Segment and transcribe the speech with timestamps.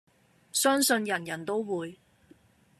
[0.51, 1.99] 相信人人都會